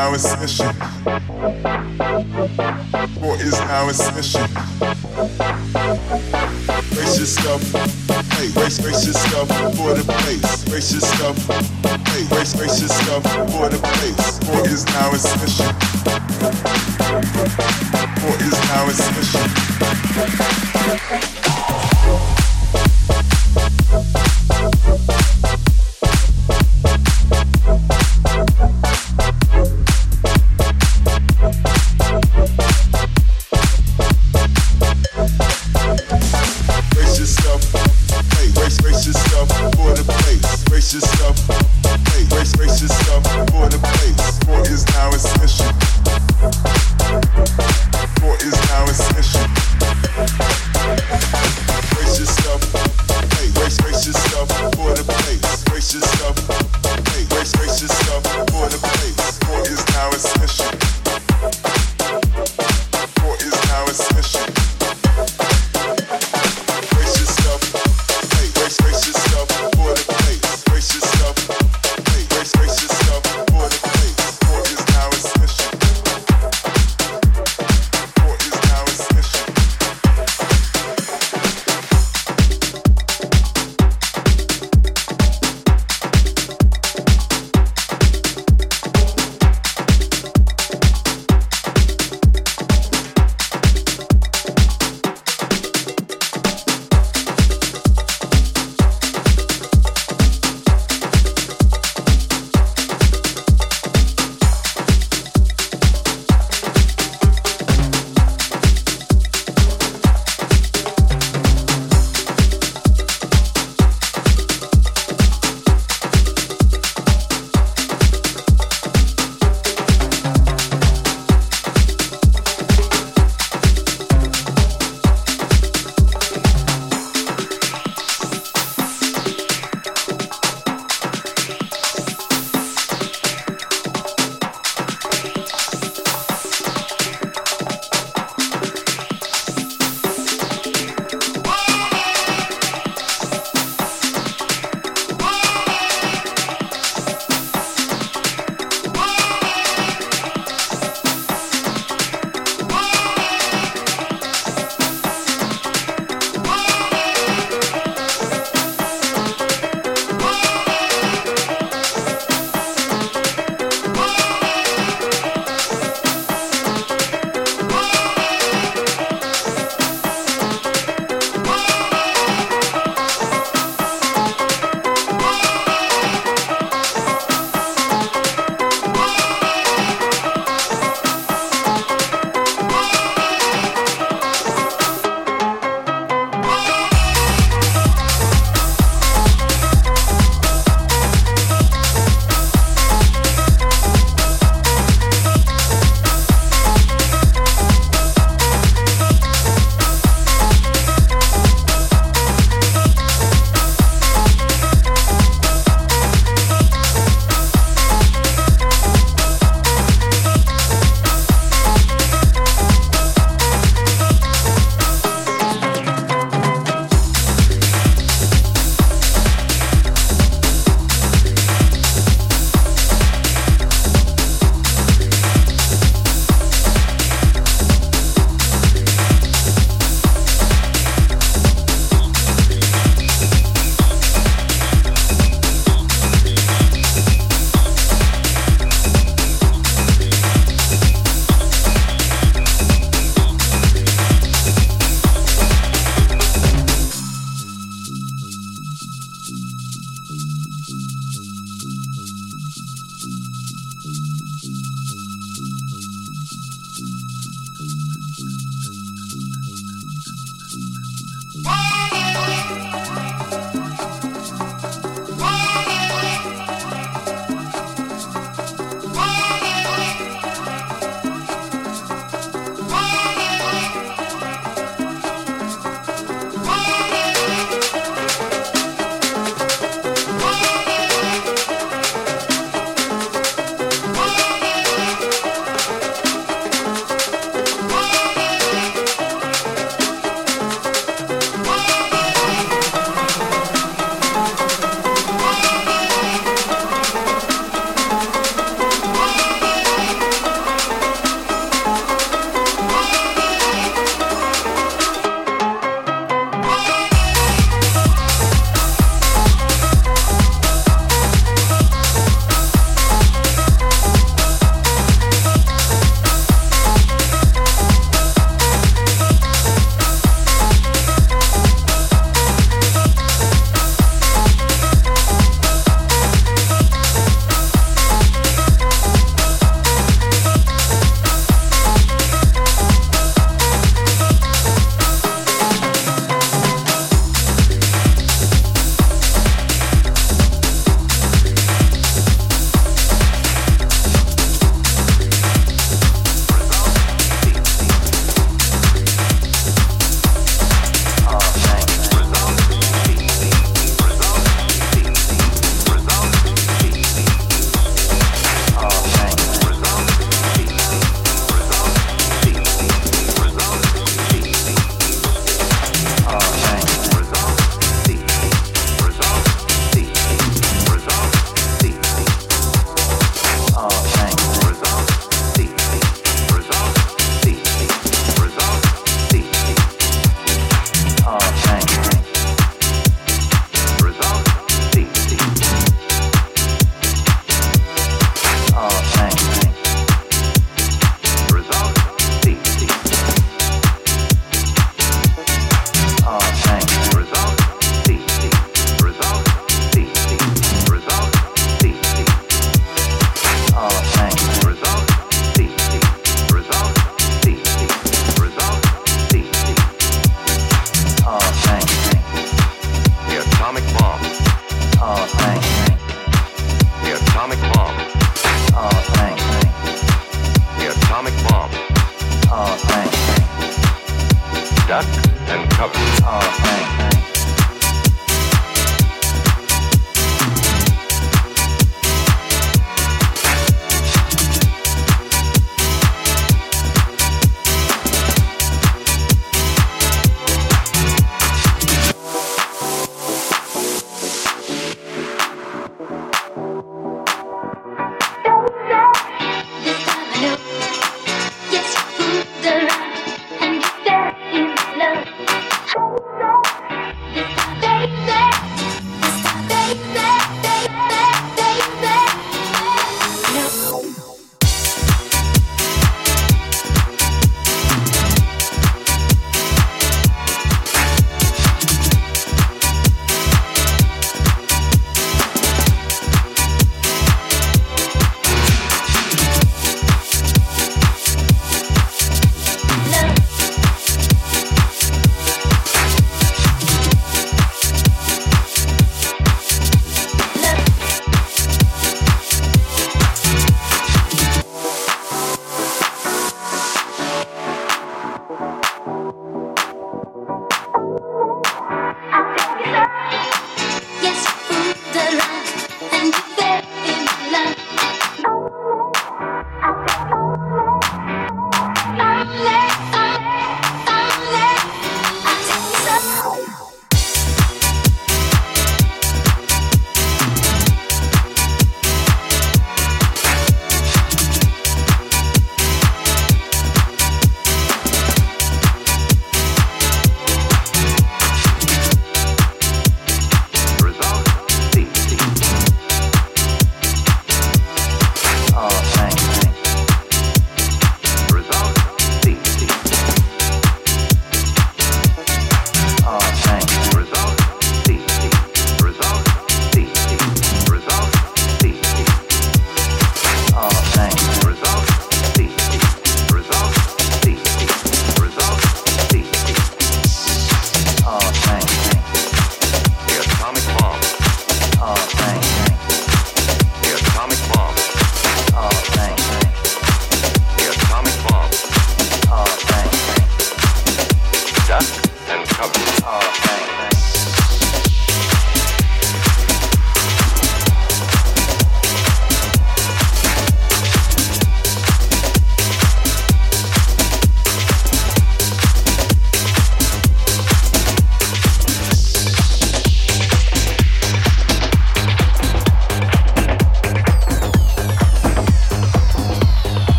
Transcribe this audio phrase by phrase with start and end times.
[0.00, 0.66] our session?
[3.20, 4.48] What is our session?
[6.94, 7.62] Brace yourself,
[8.32, 10.64] hey, brace, brace yourself for the place.
[10.64, 11.36] Brace yourself,
[12.08, 14.38] hey, brace, brace yourself for the place.
[14.48, 15.66] What is our session?
[18.24, 19.50] What is our session?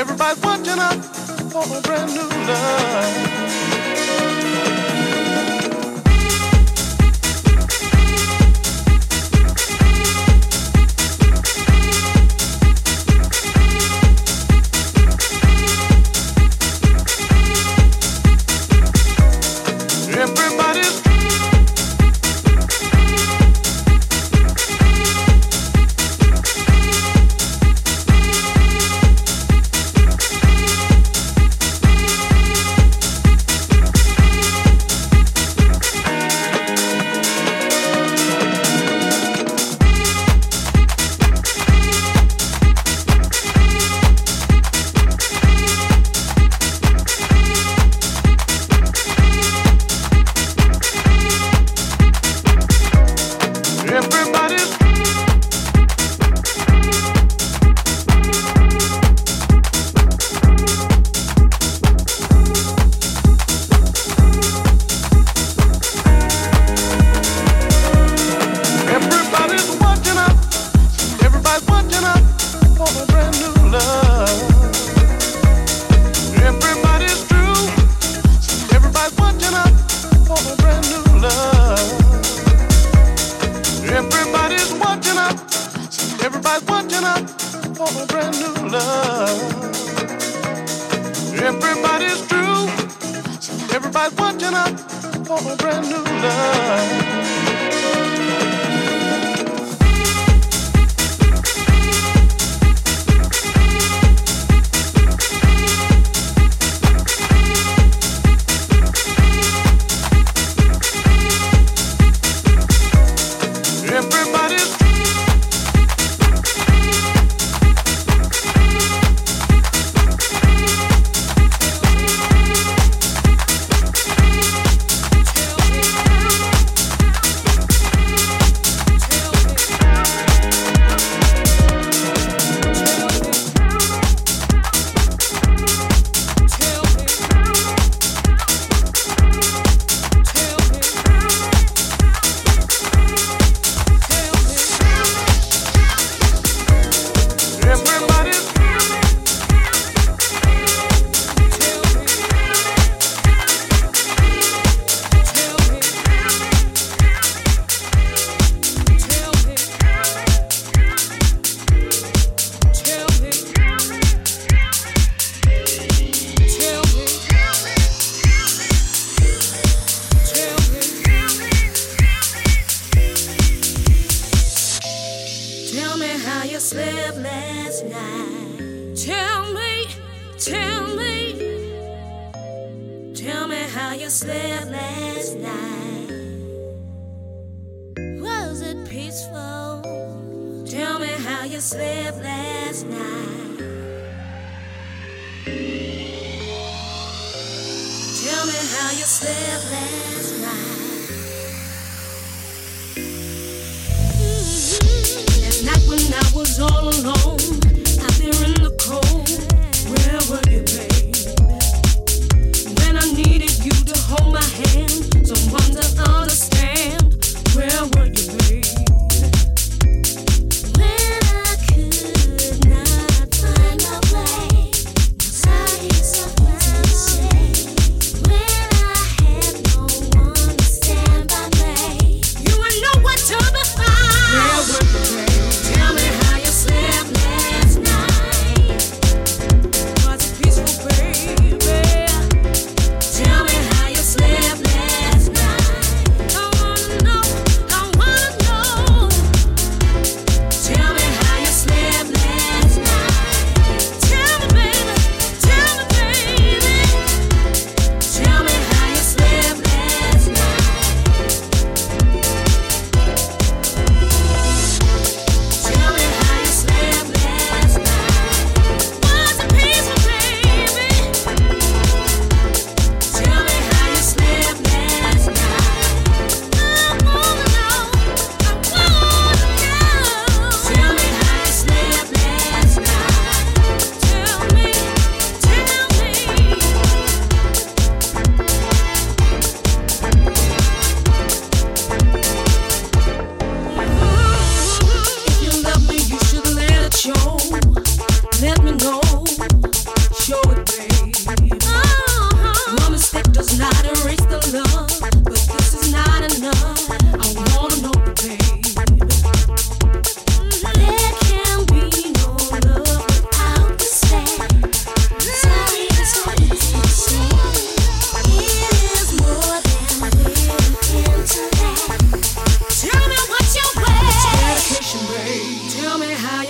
[0.00, 1.04] Everybody's watching out
[1.52, 3.59] for a brand new love.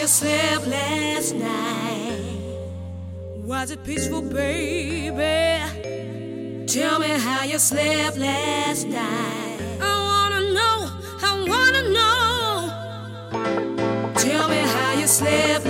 [0.01, 2.17] yourself last night?
[3.45, 5.61] Was it peaceful, baby?
[6.67, 9.59] Tell me how you slept last night.
[9.79, 10.89] I wanna know,
[11.29, 12.71] I wanna know.
[14.15, 15.67] Tell me how you slept